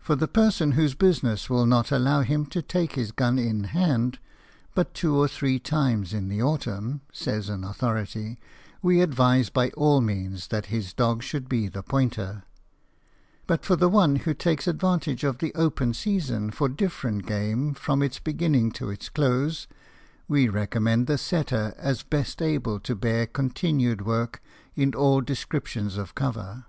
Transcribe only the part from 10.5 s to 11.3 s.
his dog